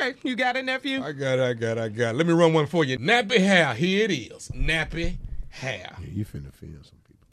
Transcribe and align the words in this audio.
Okay, 0.00 0.18
you 0.22 0.34
got 0.34 0.56
it, 0.56 0.64
nephew? 0.64 1.02
I 1.02 1.12
got 1.12 1.38
it, 1.38 1.42
I 1.42 1.52
got 1.52 1.76
it, 1.76 1.80
I 1.80 1.88
got 1.90 2.14
it. 2.14 2.16
Let 2.16 2.26
me 2.26 2.32
run 2.32 2.54
one 2.54 2.66
for 2.66 2.84
you. 2.84 2.96
Nappy 2.98 3.36
hair, 3.38 3.74
here 3.74 4.06
it 4.06 4.10
is. 4.12 4.48
Nappy 4.54 5.16
hair. 5.50 5.94
Yeah, 6.00 6.06
you 6.10 6.24
finna 6.24 6.52
feel 6.54 6.80
some 6.82 6.96
people. 7.06 7.28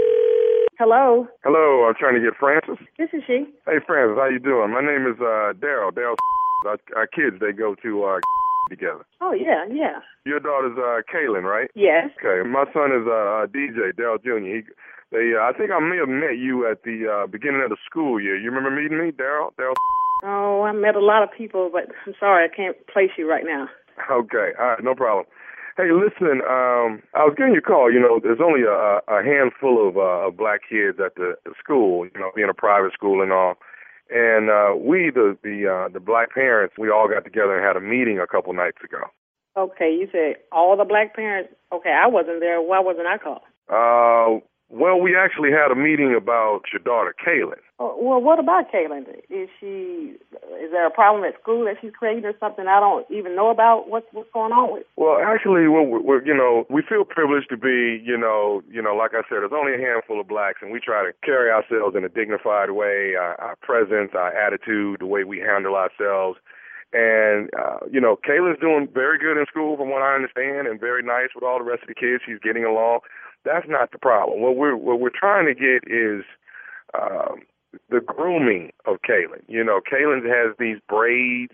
Hello, 0.78 1.28
Hello, 1.46 1.88
I'm 1.88 1.96
trying 1.98 2.16
to 2.16 2.20
get 2.22 2.38
Francis. 2.38 2.76
this 2.98 3.10
is 3.14 3.24
she. 3.26 3.46
Hey, 3.66 3.80
Francis, 3.88 4.18
how 4.20 4.28
you 4.28 4.40
doing? 4.40 4.72
My 4.72 4.82
name 4.82 5.08
is 5.08 5.16
uh, 5.20 5.54
Daryl. 5.56 5.92
Daryl. 5.92 6.16
Our, 6.66 6.78
our 6.96 7.06
kids, 7.08 7.38
they 7.40 7.52
go 7.54 7.76
to 7.76 8.04
uh, 8.04 8.20
together. 8.70 9.06
Oh 9.22 9.32
yeah, 9.32 9.64
yeah. 9.72 10.00
Your 10.26 10.40
daughter's 10.40 10.76
uh, 10.76 11.02
Kaylin, 11.06 11.44
right? 11.44 11.70
Yes. 11.76 12.10
Okay. 12.18 12.50
My 12.50 12.66
son 12.74 12.92
is 12.92 13.06
uh, 13.08 13.14
uh, 13.14 13.46
DJ 13.46 13.94
Daryl 13.94 14.22
Jr. 14.22 14.40
He, 14.44 14.62
they, 15.12 15.34
uh, 15.38 15.44
I 15.44 15.54
think 15.56 15.70
I 15.72 15.80
may 15.80 15.98
have 15.98 16.10
met 16.10 16.40
you 16.40 16.68
at 16.68 16.82
the 16.84 17.06
uh, 17.08 17.28
beginning 17.28 17.62
of 17.64 17.70
the 17.70 17.78
school 17.86 18.20
year. 18.20 18.36
You 18.36 18.50
remember 18.50 18.72
meeting 18.72 18.98
me, 18.98 19.12
Daryl? 19.12 19.54
Daryl. 19.58 19.76
Oh, 20.24 20.64
I 20.64 20.72
met 20.72 20.96
a 20.96 21.04
lot 21.04 21.24
of 21.24 21.30
people, 21.36 21.70
but 21.72 21.94
I'm 22.06 22.14
sorry 22.20 22.46
I 22.46 22.54
can't 22.54 22.76
place 22.88 23.12
you 23.18 23.30
right 23.30 23.46
now. 23.46 23.68
Okay. 24.12 24.52
All 24.60 24.68
right. 24.68 24.84
No 24.84 24.96
problem. 24.96 25.26
Hey, 25.78 25.92
listen. 25.94 26.42
Um, 26.42 27.04
I 27.14 27.22
was 27.22 27.36
getting 27.38 27.54
your 27.54 27.62
call. 27.62 27.92
You 27.92 28.00
know, 28.00 28.20
there's 28.22 28.42
only 28.44 28.62
a, 28.64 29.02
a 29.08 29.24
handful 29.24 29.88
of 29.88 29.98
uh, 29.98 30.28
of 30.28 30.38
black 30.38 30.62
kids 30.68 30.98
at 31.04 31.16
the, 31.16 31.36
the 31.46 31.54
school. 31.62 32.06
You 32.06 32.20
know, 32.20 32.32
being 32.36 32.50
a 32.50 32.54
private 32.54 32.94
school 32.94 33.22
and 33.22 33.32
all. 33.32 33.56
And 34.10 34.50
uh, 34.50 34.76
we, 34.76 35.12
the 35.14 35.38
the 35.44 35.68
uh, 35.68 35.94
the 35.94 36.00
black 36.00 36.34
parents, 36.34 36.76
we 36.80 36.90
all 36.90 37.08
got 37.08 37.24
together 37.24 37.56
and 37.56 37.66
had 37.66 37.78
a 37.78 37.86
meeting 37.86 38.20
a 38.20 38.26
couple 38.26 38.54
nights 38.54 38.78
ago. 38.84 39.04
Okay, 39.56 39.92
you 39.92 40.08
said 40.12 40.42
all 40.52 40.78
the 40.78 40.86
black 40.86 41.16
parents. 41.16 41.54
Okay, 41.74 41.92
I 41.92 42.08
wasn't 42.08 42.40
there. 42.40 42.62
Why 42.62 42.80
wasn't 42.80 43.08
I 43.08 43.18
called? 43.18 43.42
Uh, 43.70 44.40
well, 44.70 45.00
we 45.00 45.16
actually 45.16 45.52
had 45.52 45.72
a 45.72 45.76
meeting 45.76 46.14
about 46.14 46.64
your 46.74 46.82
daughter, 46.84 47.16
Kaylin. 47.16 47.64
Oh, 47.80 47.96
well, 48.02 48.20
what 48.20 48.38
about 48.38 48.72
Kaylin? 48.72 49.08
Is 49.30 49.48
she? 49.60 50.18
Is 50.60 50.72
there 50.72 50.86
a 50.86 50.92
problem 50.92 51.24
at 51.24 51.40
school 51.40 51.64
that 51.66 51.78
she's 51.80 51.94
creating 51.98 52.26
or 52.26 52.34
something 52.40 52.68
I 52.68 52.80
don't 52.82 53.06
even 53.10 53.36
know 53.36 53.50
about? 53.50 53.88
What's 53.88 54.08
what's 54.12 54.30
going 54.34 54.52
on 54.52 54.74
with? 54.74 54.84
Well, 54.98 55.20
actually, 55.24 55.68
we're, 55.68 56.02
we're, 56.02 56.26
you 56.26 56.36
know, 56.36 56.66
we 56.70 56.82
feel 56.82 57.06
privileged 57.06 57.50
to 57.50 57.58
be, 57.58 58.04
you 58.04 58.18
know, 58.18 58.62
you 58.70 58.82
know, 58.82 58.96
like 58.96 59.12
I 59.14 59.22
said, 59.30 59.40
there's 59.40 59.56
only 59.56 59.76
a 59.76 59.80
handful 59.80 60.20
of 60.20 60.28
blacks, 60.28 60.60
and 60.62 60.72
we 60.72 60.82
try 60.82 61.06
to 61.06 61.14
carry 61.24 61.50
ourselves 61.50 61.96
in 61.96 62.04
a 62.04 62.10
dignified 62.10 62.72
way, 62.72 63.16
our, 63.16 63.40
our 63.40 63.56
presence, 63.62 64.12
our 64.16 64.36
attitude, 64.36 65.00
the 65.00 65.06
way 65.06 65.24
we 65.24 65.40
handle 65.40 65.76
ourselves. 65.76 66.40
And, 66.94 67.50
uh, 67.58 67.86
you 67.92 68.00
know, 68.00 68.16
Kayla's 68.16 68.60
doing 68.60 68.88
very 68.94 69.20
good 69.20 69.38
in 69.38 69.46
school 69.48 69.76
from 69.76 69.90
what 69.90 70.02
I 70.02 70.16
understand 70.16 70.68
and 70.68 70.80
very 70.80 71.04
nice 71.04 71.30
with 71.36 71.44
all 71.44 71.60
the 71.60 71.66
rest 71.66 71.84
of 71.84 71.90
the 71.90 71.96
kids. 71.96 72.24
She's 72.26 72.40
getting 72.40 72.64
along. 72.64 73.00
That's 73.44 73.68
not 73.68 73.92
the 73.92 74.00
problem. 74.00 74.42
What 74.42 74.56
we're, 74.56 74.76
what 74.76 75.00
we're 75.00 75.10
trying 75.10 75.46
to 75.46 75.54
get 75.54 75.84
is, 75.92 76.24
um, 76.94 77.44
the 77.90 78.00
grooming 78.00 78.72
of 78.86 78.98
Kaylin. 79.08 79.44
You 79.48 79.64
know, 79.64 79.82
Kaylin 79.82 80.24
has 80.26 80.56
these 80.58 80.78
braids, 80.88 81.54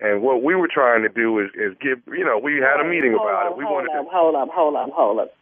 and 0.00 0.22
what 0.22 0.42
we 0.42 0.54
were 0.54 0.68
trying 0.72 1.02
to 1.02 1.08
do 1.08 1.38
is, 1.38 1.50
is 1.54 1.76
give, 1.80 1.98
you 2.06 2.24
know, 2.24 2.38
we 2.38 2.54
had 2.54 2.80
a 2.80 2.88
meeting 2.88 3.14
hold 3.16 3.28
about 3.28 3.52
it. 3.52 3.58
We 3.58 3.64
hold 3.64 3.84
wanted 3.84 3.98
up, 3.98 4.06
to. 4.06 4.10
hold 4.10 4.34
up, 4.34 4.48
hold 4.50 4.76
up, 4.76 4.90
hold 4.94 5.18
up. 5.20 5.34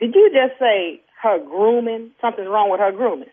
Did 0.00 0.14
you 0.14 0.30
just 0.32 0.58
say 0.58 1.02
her 1.22 1.38
grooming? 1.38 2.12
Something's 2.20 2.48
wrong 2.48 2.70
with 2.70 2.80
her 2.80 2.92
grooming. 2.92 3.28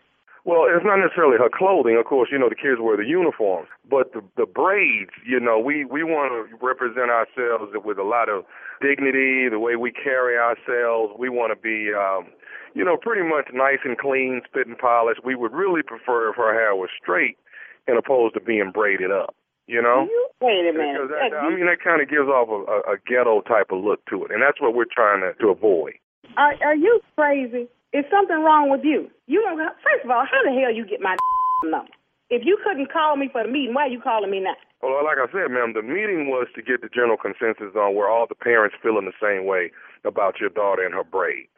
Well, 0.48 0.64
it's 0.64 0.80
not 0.80 0.96
necessarily 0.96 1.36
her 1.36 1.52
clothing. 1.52 2.00
Of 2.00 2.08
course, 2.08 2.30
you 2.32 2.38
know 2.40 2.48
the 2.48 2.56
kids 2.56 2.80
wear 2.80 2.96
the 2.96 3.04
uniforms, 3.04 3.68
but 3.84 4.16
the 4.16 4.24
the 4.40 4.48
braids. 4.48 5.12
You 5.28 5.36
know, 5.36 5.60
we 5.60 5.84
we 5.84 6.00
want 6.02 6.32
to 6.32 6.56
represent 6.64 7.12
ourselves 7.12 7.76
with 7.76 8.00
a 8.00 8.08
lot 8.08 8.32
of 8.32 8.48
dignity. 8.80 9.52
The 9.52 9.60
way 9.60 9.76
we 9.76 9.92
carry 9.92 10.40
ourselves, 10.40 11.12
we 11.20 11.28
want 11.28 11.52
to 11.52 11.60
be, 11.60 11.92
um, 11.92 12.32
you 12.72 12.80
know, 12.80 12.96
pretty 12.96 13.28
much 13.28 13.52
nice 13.52 13.84
and 13.84 13.98
clean, 14.00 14.40
spit 14.48 14.66
and 14.66 14.78
polished. 14.78 15.20
We 15.22 15.36
would 15.36 15.52
really 15.52 15.84
prefer 15.84 16.30
if 16.32 16.36
her 16.40 16.56
hair 16.56 16.72
was 16.74 16.88
straight, 16.96 17.36
and 17.84 17.98
opposed 18.00 18.32
to 18.32 18.40
being 18.40 18.72
braided 18.72 19.12
up. 19.12 19.36
You 19.66 19.82
know. 19.84 20.08
You 20.08 20.28
wait 20.40 20.64
a 20.64 20.72
minute. 20.72 20.96
Because 20.96 21.12
that, 21.12 21.36
I 21.36 21.52
mean, 21.52 21.68
that 21.68 21.84
kind 21.84 22.00
of 22.00 22.08
gives 22.08 22.24
off 22.24 22.48
a, 22.48 22.60
a, 22.72 22.94
a 22.94 22.96
ghetto 23.04 23.44
type 23.44 23.68
of 23.68 23.84
look 23.84 24.00
to 24.08 24.24
it, 24.24 24.32
and 24.32 24.40
that's 24.40 24.64
what 24.64 24.72
we're 24.72 24.88
trying 24.88 25.20
to, 25.20 25.36
to 25.44 25.52
avoid. 25.52 26.00
Are 26.40 26.56
are 26.64 26.74
you 26.74 27.00
crazy? 27.16 27.68
Is 27.92 28.04
something 28.12 28.36
wrong 28.44 28.68
with 28.68 28.84
you? 28.84 29.08
You 29.26 29.40
don't. 29.40 29.56
First 29.80 30.04
of 30.04 30.10
all, 30.10 30.24
how 30.28 30.40
the 30.44 30.52
hell 30.52 30.72
you 30.72 30.84
get 30.84 31.00
my 31.00 31.16
number? 31.64 31.88
If 32.28 32.44
you 32.44 32.60
couldn't 32.60 32.92
call 32.92 33.16
me 33.16 33.30
for 33.32 33.42
the 33.42 33.48
meeting, 33.48 33.72
why 33.72 33.88
are 33.88 33.94
you 33.94 34.00
calling 34.04 34.30
me 34.30 34.40
now? 34.40 34.52
Well, 34.84 35.00
uh, 35.00 35.04
like 35.04 35.16
I 35.16 35.24
said, 35.32 35.48
ma'am, 35.48 35.72
the 35.72 35.80
meeting 35.80 36.28
was 36.28 36.46
to 36.54 36.60
get 36.60 36.84
the 36.84 36.92
general 36.92 37.16
consensus 37.16 37.72
on 37.72 37.96
where 37.96 38.12
all 38.12 38.28
the 38.28 38.36
parents 38.36 38.76
feel 38.82 39.00
in 39.00 39.08
the 39.08 39.16
same 39.16 39.48
way 39.48 39.72
about 40.04 40.36
your 40.38 40.52
daughter 40.52 40.84
and 40.84 40.92
her 40.92 41.02
braids. 41.02 41.48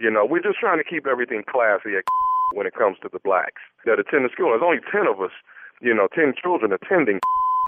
You 0.00 0.10
know, 0.10 0.24
we're 0.24 0.42
just 0.42 0.58
trying 0.58 0.80
to 0.80 0.88
keep 0.88 1.06
everything 1.06 1.44
classy 1.44 2.00
at 2.00 2.08
when 2.56 2.66
it 2.66 2.74
comes 2.74 2.96
to 3.04 3.10
the 3.12 3.20
blacks 3.20 3.60
that 3.84 4.00
attend 4.00 4.24
the 4.24 4.32
school. 4.32 4.56
There's 4.56 4.64
only 4.64 4.80
10 4.88 5.04
of 5.04 5.20
us, 5.20 5.36
you 5.84 5.92
know, 5.92 6.08
10 6.16 6.32
children 6.40 6.72
attending. 6.72 7.20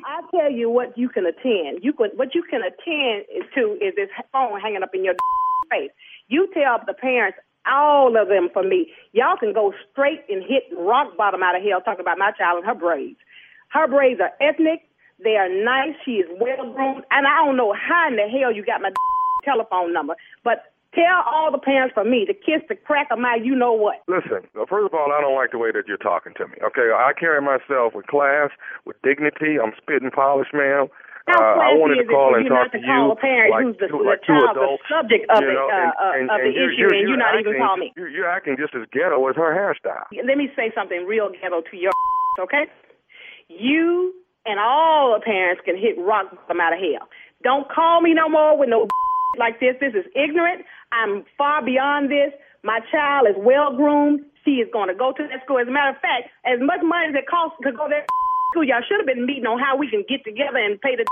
I 0.08 0.24
tell 0.32 0.50
you 0.50 0.70
what 0.72 0.96
you 0.96 1.12
can 1.12 1.26
attend. 1.28 1.84
You 1.84 1.92
can 1.92 2.10
what 2.16 2.34
you 2.34 2.42
can 2.48 2.64
attend 2.64 3.28
to 3.54 3.76
is 3.84 3.92
this 3.96 4.08
phone 4.32 4.60
hanging 4.60 4.82
up 4.82 4.94
in 4.94 5.04
your 5.04 5.14
face. 5.70 5.92
You 6.28 6.48
tell 6.54 6.80
the 6.86 6.94
parents, 6.94 7.38
all 7.68 8.16
of 8.16 8.28
them 8.28 8.48
for 8.52 8.62
me, 8.62 8.92
y'all 9.12 9.36
can 9.36 9.52
go 9.52 9.72
straight 9.92 10.22
and 10.28 10.42
hit 10.42 10.64
rock 10.76 11.16
bottom 11.16 11.42
out 11.42 11.56
of 11.56 11.62
hell 11.62 11.80
talking 11.80 12.00
about 12.00 12.18
my 12.18 12.32
child 12.32 12.58
and 12.58 12.66
her 12.66 12.74
braids. 12.74 13.18
Her 13.68 13.88
braids 13.88 14.20
are 14.20 14.32
ethnic. 14.40 14.88
They 15.22 15.36
are 15.36 15.48
nice. 15.48 15.96
She 16.04 16.22
is 16.22 16.28
well 16.40 16.72
groomed. 16.72 17.04
And 17.10 17.26
I 17.26 17.44
don't 17.44 17.56
know 17.56 17.72
how 17.72 18.08
in 18.08 18.16
the 18.16 18.28
hell 18.28 18.52
you 18.52 18.64
got 18.64 18.80
my 18.80 18.90
telephone 19.44 19.92
number, 19.92 20.14
but 20.44 20.72
tell 20.94 21.22
all 21.26 21.52
the 21.52 21.58
parents 21.58 21.92
for 21.94 22.04
me 22.04 22.24
to 22.24 22.34
kiss 22.34 22.62
the 22.68 22.74
crack 22.74 23.08
of 23.10 23.18
my 23.18 23.38
you 23.42 23.54
know 23.54 23.72
what. 23.72 24.02
Listen, 24.08 24.48
first 24.68 24.86
of 24.88 24.94
all, 24.94 25.12
I 25.12 25.20
don't 25.20 25.36
like 25.36 25.52
the 25.52 25.58
way 25.58 25.70
that 25.72 25.84
you're 25.86 26.00
talking 26.00 26.32
to 26.36 26.48
me. 26.48 26.56
Okay, 26.64 26.88
I 26.92 27.12
carry 27.18 27.40
myself 27.40 27.94
with 27.94 28.06
class, 28.06 28.50
with 28.84 28.96
dignity. 29.02 29.56
I'm 29.62 29.72
spit 29.76 30.02
and 30.02 30.12
polished, 30.12 30.54
ma'am. 30.54 30.88
How 31.26 31.42
Uh, 31.42 31.58
I 31.58 31.74
wanted 31.74 31.98
to 31.98 32.06
call 32.06 32.34
and 32.38 32.46
talk 32.46 32.70
to 32.70 32.78
to 32.78 32.86
you 32.86 33.02
like 33.50 33.64
who's 33.66 33.76
the, 33.82 33.90
two, 33.90 33.98
the 33.98 34.14
the 34.14 34.38
adults. 34.54 34.82
subject 34.86 35.26
of 35.26 35.42
you 35.42 35.50
it, 35.50 35.58
know, 35.58 35.66
uh, 35.66 35.74
and, 36.14 36.30
and, 36.30 36.30
of 36.30 36.38
the 36.38 36.46
and 36.46 36.54
you're, 36.54 36.70
issue, 36.70 36.80
you're, 36.86 36.94
and 36.94 37.00
you're 37.02 37.10
you 37.10 37.16
not 37.18 37.34
even 37.34 37.58
acting, 37.58 37.66
call 37.66 37.76
me. 37.76 37.92
You're, 37.98 38.08
you're 38.08 38.30
acting 38.30 38.54
just 38.58 38.74
as 38.78 38.86
ghetto 38.94 39.18
as 39.26 39.34
her 39.34 39.50
hairstyle. 39.50 40.06
Let 40.14 40.38
me 40.38 40.48
say 40.54 40.70
something 40.74 41.02
real 41.04 41.28
ghetto 41.34 41.62
to 41.66 41.74
your 41.76 41.90
okay? 42.38 42.70
You 43.50 44.14
and 44.46 44.58
all 44.62 45.18
the 45.18 45.22
parents 45.24 45.62
can 45.66 45.74
hit 45.76 45.98
rock 45.98 46.30
bottom 46.30 46.60
out 46.62 46.72
of 46.72 46.78
hell. 46.78 47.08
Don't 47.42 47.66
call 47.70 48.00
me 48.00 48.14
no 48.14 48.28
more 48.28 48.56
with 48.58 48.68
no 48.70 48.86
like 49.38 49.58
this. 49.58 49.74
This 49.80 49.94
is 49.98 50.06
ignorant. 50.14 50.62
I'm 50.94 51.24
far 51.36 51.58
beyond 51.64 52.10
this. 52.10 52.32
My 52.62 52.80
child 52.90 53.26
is 53.28 53.36
well 53.38 53.74
groomed. 53.74 54.22
She 54.44 54.62
is 54.62 54.68
going 54.72 54.88
to 54.88 54.94
go 54.94 55.10
to 55.10 55.22
that 55.26 55.42
school. 55.44 55.58
As 55.58 55.66
a 55.66 55.74
matter 55.74 55.90
of 55.90 55.98
fact, 55.98 56.30
as 56.46 56.62
much 56.62 56.78
money 56.82 57.10
as 57.10 57.14
it 57.18 57.26
costs 57.26 57.58
to 57.66 57.72
go 57.72 57.88
to 57.90 57.98
school, 58.52 58.64
y'all 58.64 58.82
should 58.86 59.00
have 59.00 59.08
been 59.08 59.26
meeting 59.26 59.46
on 59.46 59.58
how 59.58 59.76
we 59.76 59.88
can 59.90 60.04
get 60.08 60.24
together 60.24 60.58
and 60.58 60.80
pay 60.80 60.96
the 60.96 61.04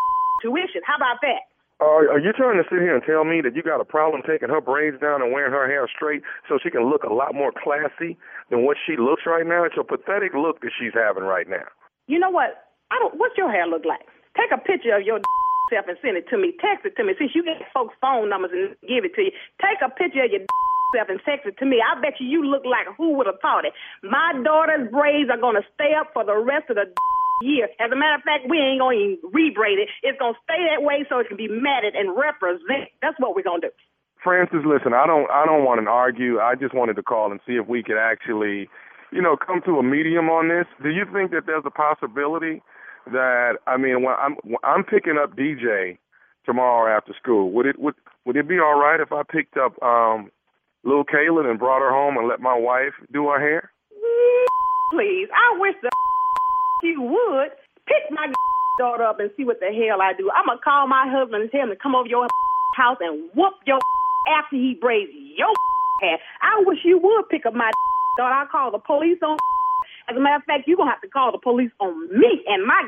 tuition. 0.42 0.82
How 0.86 0.96
about 0.96 1.20
that? 1.22 1.48
Are, 1.82 2.06
are 2.06 2.22
you 2.22 2.30
trying 2.32 2.56
to 2.56 2.66
sit 2.70 2.78
here 2.78 2.94
and 2.94 3.02
tell 3.02 3.26
me 3.26 3.42
that 3.42 3.58
you 3.58 3.62
got 3.62 3.82
a 3.82 3.84
problem 3.84 4.22
taking 4.22 4.48
her 4.48 4.62
braids 4.62 5.00
down 5.02 5.20
and 5.20 5.34
wearing 5.34 5.50
her 5.50 5.66
hair 5.66 5.90
straight 5.90 6.22
so 6.48 6.58
she 6.62 6.70
can 6.70 6.86
look 6.86 7.02
a 7.02 7.12
lot 7.12 7.34
more 7.34 7.50
classy 7.50 8.16
than 8.48 8.62
what 8.64 8.78
she 8.86 8.94
looks 8.94 9.26
right 9.26 9.44
now? 9.44 9.66
It's 9.66 9.74
a 9.74 9.82
pathetic 9.82 10.38
look 10.38 10.62
that 10.62 10.70
she's 10.78 10.94
having 10.94 11.26
right 11.26 11.50
now. 11.50 11.66
You 12.06 12.22
know 12.22 12.30
what? 12.30 12.70
I 12.94 12.98
don't. 13.02 13.18
What's 13.18 13.34
your 13.36 13.50
hair 13.50 13.66
look 13.66 13.82
like? 13.84 14.06
Take 14.38 14.54
a 14.54 14.60
picture 14.62 14.94
of 14.94 15.02
your 15.02 15.18
self 15.72 15.90
and 15.90 15.98
send 15.98 16.16
it 16.16 16.30
to 16.30 16.38
me. 16.38 16.54
Text 16.62 16.86
it 16.86 16.94
to 16.94 17.02
me. 17.02 17.18
Since 17.18 17.34
you 17.34 17.42
get 17.42 17.58
folks' 17.74 17.98
phone 18.00 18.30
numbers 18.30 18.54
and 18.54 18.78
give 18.86 19.02
it 19.02 19.18
to 19.18 19.22
you, 19.26 19.32
take 19.58 19.82
a 19.82 19.90
picture 19.90 20.22
of 20.22 20.30
your 20.30 20.46
self 20.94 21.10
and 21.10 21.18
text 21.26 21.50
it 21.50 21.58
to 21.58 21.66
me. 21.66 21.82
I 21.82 21.98
bet 21.98 22.22
you 22.22 22.30
you 22.30 22.46
look 22.46 22.62
like 22.62 22.86
who 22.94 23.18
would 23.18 23.26
have 23.26 23.42
thought 23.42 23.66
it. 23.66 23.74
My 24.06 24.30
daughter's 24.46 24.86
braids 24.94 25.26
are 25.26 25.42
gonna 25.42 25.66
stay 25.74 25.90
up 25.98 26.14
for 26.14 26.22
the 26.22 26.38
rest 26.38 26.70
of 26.70 26.78
the 26.78 26.86
year. 27.42 27.68
As 27.80 27.90
a 27.90 27.96
matter 27.96 28.16
of 28.16 28.22
fact, 28.22 28.46
we 28.48 28.58
ain't 28.58 28.80
gonna 28.80 28.96
even 28.96 29.18
rebraid 29.32 29.78
it. 29.78 29.88
It's 30.02 30.18
gonna 30.18 30.38
stay 30.44 30.60
that 30.70 30.82
way 30.82 31.04
so 31.08 31.18
it 31.18 31.28
can 31.28 31.36
be 31.36 31.48
matted 31.48 31.94
and 31.94 32.16
represent. 32.16 32.90
That's 33.02 33.18
what 33.18 33.34
we're 33.34 33.42
gonna 33.42 33.68
do. 33.68 33.74
Francis, 34.22 34.64
listen, 34.64 34.94
I 34.94 35.06
don't 35.06 35.30
I 35.30 35.44
don't 35.44 35.64
want 35.64 35.84
to 35.84 35.90
argue. 35.90 36.40
I 36.40 36.54
just 36.54 36.74
wanted 36.74 36.96
to 36.96 37.02
call 37.02 37.30
and 37.30 37.40
see 37.46 37.54
if 37.54 37.68
we 37.68 37.82
could 37.82 37.98
actually, 37.98 38.68
you 39.12 39.20
know, 39.20 39.36
come 39.36 39.60
to 39.66 39.78
a 39.78 39.82
medium 39.82 40.30
on 40.30 40.48
this. 40.48 40.66
Do 40.82 40.88
you 40.88 41.04
think 41.12 41.30
that 41.32 41.44
there's 41.46 41.64
a 41.66 41.70
possibility 41.70 42.62
that 43.12 43.58
I 43.66 43.76
mean, 43.76 44.02
when 44.02 44.14
I'm 44.18 44.36
when 44.44 44.62
I'm 44.64 44.84
picking 44.84 45.18
up 45.22 45.36
DJ 45.36 45.98
tomorrow 46.46 46.96
after 46.96 47.12
school, 47.20 47.52
would 47.52 47.66
it 47.66 47.78
would 47.78 47.94
would 48.24 48.36
it 48.36 48.48
be 48.48 48.58
all 48.58 48.80
right 48.80 49.00
if 49.00 49.12
I 49.12 49.22
picked 49.22 49.56
up 49.56 49.80
um 49.82 50.30
little 50.84 51.04
Kaylin 51.04 51.48
and 51.48 51.58
brought 51.58 51.80
her 51.80 51.90
home 51.90 52.16
and 52.16 52.28
let 52.28 52.40
my 52.40 52.56
wife 52.56 52.94
do 53.12 53.28
her 53.28 53.40
hair? 53.40 53.70
Please, 54.92 55.28
I 55.34 55.58
wish 55.58 55.74
the 55.82 55.90
you 56.84 57.00
would 57.02 57.50
pick 57.86 58.10
my 58.10 58.30
daughter 58.78 59.04
up 59.04 59.20
and 59.20 59.30
see 59.36 59.44
what 59.44 59.60
the 59.60 59.72
hell 59.72 60.02
I 60.02 60.12
do. 60.16 60.30
I'm 60.30 60.46
gonna 60.46 60.60
call 60.62 60.86
my 60.86 61.08
husband 61.08 61.42
and 61.42 61.50
tell 61.50 61.62
him 61.62 61.70
to 61.70 61.76
come 61.76 61.94
over 61.94 62.08
your 62.08 62.28
house 62.76 62.98
and 63.00 63.30
whoop 63.34 63.54
your 63.66 63.80
after 64.38 64.56
he 64.56 64.76
braids 64.80 65.10
your 65.36 65.52
hair. 66.00 66.18
I 66.42 66.62
wish 66.66 66.78
you 66.84 66.98
would 66.98 67.28
pick 67.28 67.46
up 67.46 67.54
my 67.54 67.70
daughter. 68.18 68.34
I'll 68.34 68.46
call 68.46 68.70
the 68.70 68.78
police 68.78 69.18
on. 69.22 69.36
As 70.08 70.16
a 70.16 70.20
matter 70.20 70.36
of 70.36 70.44
fact, 70.44 70.68
you're 70.68 70.76
gonna 70.76 70.90
have 70.90 71.00
to 71.00 71.08
call 71.08 71.32
the 71.32 71.38
police 71.38 71.72
on 71.80 72.08
me 72.12 72.44
and 72.46 72.66
my 72.66 72.86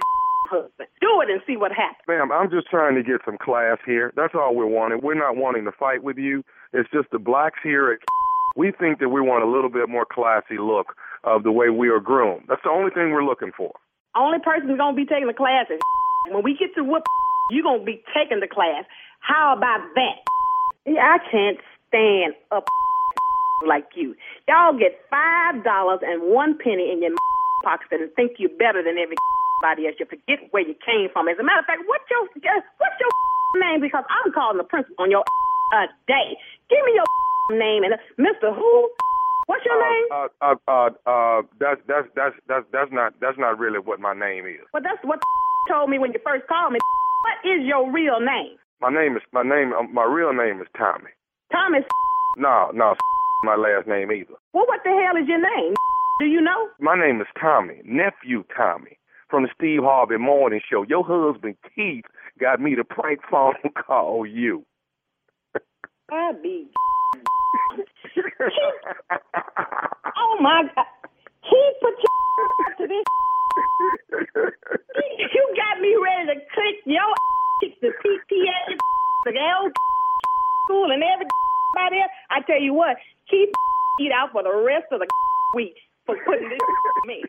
husband. 0.50 0.88
Do 1.00 1.20
it 1.22 1.31
and 1.31 1.40
see 1.46 1.56
what 1.56 1.72
happens. 1.72 2.06
Ma'am, 2.06 2.31
I'm 2.31 2.50
just 2.50 2.69
trying 2.69 2.94
to 2.94 3.02
get 3.02 3.20
some 3.25 3.38
class 3.38 3.78
here. 3.84 4.12
That's 4.16 4.34
all 4.34 4.54
we're 4.54 4.66
wanting. 4.66 5.00
We're 5.02 5.14
not 5.14 5.37
wanting 5.37 5.64
to 5.64 5.72
fight 5.72 6.02
with 6.02 6.19
you. 6.19 6.44
It's 6.72 6.88
just 6.93 7.10
the 7.10 7.19
blacks 7.19 7.58
here 7.62 7.93
at 7.93 7.98
we 8.56 8.72
think 8.72 8.98
that 9.00 9.10
we 9.10 9.20
want 9.20 9.44
a 9.44 9.46
little 9.46 9.69
bit 9.69 9.88
more 9.88 10.06
classy 10.10 10.58
look 10.58 10.96
of 11.25 11.43
the 11.43 11.52
way 11.52 11.69
we 11.69 11.88
are 11.88 12.00
groomed. 12.00 12.44
That's 12.48 12.62
the 12.64 12.70
only 12.70 12.90
thing 12.90 13.10
we're 13.10 13.25
looking 13.25 13.52
for. 13.56 13.72
Only 14.17 14.39
person 14.41 14.69
who's 14.69 14.79
gonna 14.79 14.97
be 14.97 15.05
taking 15.05 15.27
the 15.29 15.37
class 15.37 15.67
is 15.71 15.81
when 16.33 16.43
we 16.43 16.57
get 16.57 16.75
to 16.75 16.83
whoop 16.83 17.05
you 17.51 17.63
gonna 17.63 17.85
be 17.85 18.03
taking 18.17 18.41
the 18.41 18.49
class. 18.49 18.85
How 19.21 19.55
about 19.57 19.85
that? 19.95 20.19
I 20.87 21.19
can't 21.31 21.59
stand 21.89 22.35
a 22.51 22.61
like 23.67 23.89
you. 23.95 24.15
Y'all 24.49 24.77
get 24.79 24.99
five 25.11 25.63
dollars 25.65 26.01
and 26.03 26.33
one 26.33 26.59
penny 26.59 26.91
in 26.93 27.03
your 27.03 27.13
pockets 27.65 27.91
and 27.93 28.11
think 28.15 28.39
you're 28.39 28.57
better 28.59 28.83
than 28.83 28.97
everybody 28.99 29.87
else. 29.87 29.97
You 29.99 30.07
forget 30.07 30.41
where 30.51 30.67
you 30.67 30.75
came 30.85 31.09
from. 31.13 31.29
As 31.29 31.39
a 31.39 31.45
matter 31.45 31.61
of 31.61 31.67
fact, 31.67 31.83
what's 31.87 32.05
your 32.11 32.23
what's 32.79 32.99
your 33.01 33.11
name? 33.61 33.81
Because 33.81 34.05
I'm 34.09 34.33
calling 34.33 34.59
the 34.59 34.65
principal 34.65 35.05
on 35.05 35.11
your 35.11 35.25
a 35.75 35.87
day. 36.07 36.39
Give 36.71 36.79
me 36.85 36.95
your 36.95 37.07
name 37.59 37.83
and 37.83 37.95
uh, 37.95 37.99
Mr. 38.19 38.55
Who? 38.55 38.91
What's 39.46 39.64
your 39.64 39.78
uh, 39.78 39.88
name? 39.88 40.06
Uh, 40.10 40.28
uh, 40.43 40.54
uh, 40.66 40.90
uh, 41.06 41.43
that's 41.58 41.81
that's 41.87 42.08
that's 42.14 42.34
that's 42.48 42.66
that's 42.72 42.93
not 42.93 43.14
that's 43.20 43.38
not 43.38 43.58
really 43.58 43.78
what 43.78 44.00
my 44.00 44.14
name 44.14 44.46
is. 44.46 44.66
Well, 44.72 44.82
that's 44.82 45.02
what 45.02 45.20
told 45.70 45.90
me 45.90 45.98
when 45.98 46.12
you 46.12 46.20
first 46.25 46.46
called 46.46 46.72
me. 46.72 46.78
What 47.26 47.58
is 47.58 47.66
your 47.66 47.90
real 47.90 48.20
name? 48.20 48.54
My 48.81 48.88
name 48.88 49.16
is 49.16 49.22
my 49.32 49.43
name. 49.43 49.72
Um, 49.72 49.93
my 49.93 50.04
real 50.04 50.32
name 50.32 50.60
is 50.60 50.69
Tommy. 50.78 51.10
Thomas. 51.50 51.82
No, 52.37 52.70
no, 52.72 52.94
my 53.43 53.56
last 53.56 53.88
name 53.88 54.12
either. 54.12 54.34
Well, 54.52 54.66
what 54.69 54.81
the 54.84 54.90
hell 54.90 55.20
is 55.20 55.26
your 55.26 55.40
name? 55.40 55.75
Do 56.20 56.26
you 56.26 56.40
know? 56.40 56.69
My 56.78 56.94
name 56.94 57.20
is 57.20 57.26
Tommy, 57.40 57.81
nephew 57.84 58.44
Tommy, 58.56 58.98
from 59.28 59.43
the 59.43 59.48
Steve 59.56 59.81
Harvey 59.82 60.19
Morning 60.19 60.60
Show. 60.70 60.84
Your 60.88 61.02
husband 61.04 61.56
Keith 61.75 62.04
got 62.38 62.60
me 62.60 62.76
to 62.76 62.84
prank 62.84 63.20
phone 63.28 63.54
call 63.87 64.25
you. 64.25 64.64
I 66.10 66.32
be. 66.40 66.69
Oh 70.17 70.37
my 70.41 70.62
God. 70.75 70.87
Keith 71.43 71.77
put 71.81 71.94
your 71.94 72.11
to 72.79 72.87
this. 72.87 73.05
you 75.35 75.43
got 75.56 75.81
me 75.81 75.97
ready 75.97 76.27
to 76.27 76.41
click 76.53 76.77
your 76.85 77.15
the 77.81 77.88
PTA, 77.88 78.77
the 79.25 79.33
L 79.33 79.71
school, 80.65 80.91
and 80.91 81.03
everybody 81.03 82.00
else. 82.03 82.11
I 82.31 82.41
tell 82.47 82.61
you 82.61 82.75
what, 82.75 82.97
keep 83.31 83.50
eat 84.00 84.12
out 84.12 84.33
for 84.33 84.43
the 84.43 84.55
rest 84.55 84.87
of 84.93 85.00
the 85.00 85.06
week 85.55 85.77
for 86.05 86.17
putting 86.27 86.49
this 86.49 86.59
me. 87.06 87.25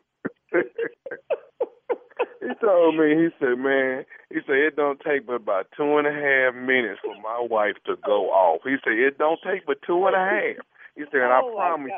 he 2.40 2.54
told 2.60 2.96
me, 2.96 3.16
he 3.16 3.28
said, 3.40 3.58
man, 3.58 4.04
he 4.30 4.40
said, 4.46 4.56
it 4.56 4.76
don't 4.76 5.00
take 5.00 5.26
but 5.26 5.34
about 5.34 5.66
two 5.76 5.96
and 5.96 6.06
a 6.06 6.12
half 6.12 6.54
minutes 6.54 7.00
for 7.02 7.14
my 7.22 7.46
wife 7.48 7.76
to 7.86 7.96
go 8.04 8.30
off. 8.30 8.60
He 8.64 8.76
said, 8.84 8.94
it 8.94 9.18
don't 9.18 9.40
take 9.44 9.66
but 9.66 9.78
two 9.86 10.06
and 10.06 10.16
a 10.16 10.18
half. 10.18 10.64
He 10.98 11.04
said, 11.12 11.20
and 11.20 11.30
oh 11.32 11.56
I 11.56 11.60
promise 11.68 11.92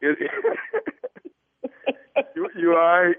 you. 0.00 0.10
It, 0.10 0.16
you, 2.34 2.48
you 2.56 2.70
all 2.70 2.78
right? 2.78 3.14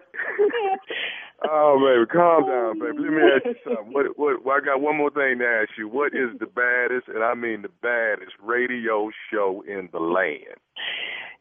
oh, 1.47 1.77
baby, 1.77 2.07
calm 2.11 2.47
down, 2.47 2.79
baby. 2.79 2.97
Let 2.97 3.11
me 3.13 3.21
ask 3.21 3.45
you 3.45 3.53
oh, 3.67 3.75
something. 3.75 3.93
What, 3.93 4.17
what, 4.17 4.43
well, 4.43 4.57
I 4.57 4.61
got 4.65 4.81
one 4.81 4.97
more 4.97 5.11
thing 5.11 5.37
to 5.37 5.45
ask 5.45 5.69
you. 5.77 5.87
What 5.87 6.15
is 6.15 6.31
the 6.39 6.47
baddest, 6.47 7.07
and 7.09 7.23
I 7.23 7.35
mean 7.35 7.61
the 7.61 7.69
baddest, 7.83 8.31
radio 8.41 9.11
show 9.31 9.63
in 9.67 9.87
the 9.91 9.99
land? 9.99 10.57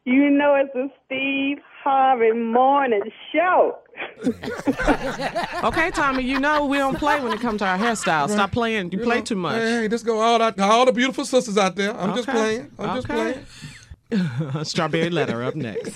You 0.05 0.29
know 0.29 0.55
it's 0.55 0.71
the 0.73 0.89
Steve 1.05 1.57
Harvey 1.83 2.31
Morning 2.31 3.03
Show. 3.33 3.77
okay, 5.63 5.91
Tommy, 5.91 6.23
you 6.23 6.39
know 6.39 6.65
we 6.65 6.77
don't 6.77 6.97
play 6.97 7.19
when 7.19 7.33
it 7.33 7.41
comes 7.41 7.59
to 7.59 7.65
our 7.65 7.77
hairstyle. 7.77 8.29
Stop 8.29 8.51
playing. 8.51 8.91
You, 8.91 8.99
You 8.99 9.03
play 9.03 9.17
know, 9.17 9.23
too 9.23 9.35
much. 9.35 9.55
Hey, 9.55 9.81
hey, 9.81 9.87
just 9.87 10.05
go 10.05 10.19
all 10.19 10.41
out, 10.41 10.59
all 10.59 10.85
the 10.85 10.93
beautiful 10.93 11.25
sisters 11.25 11.57
out 11.57 11.75
there. 11.75 11.95
I'm 11.95 12.15
just 12.15 12.29
playing. 12.29 12.71
I'm 12.79 12.95
just 12.95 13.07
playing. 13.07 13.45
Strawberry 14.63 15.09
letter 15.09 15.43
up 15.43 15.55
next. 15.55 15.93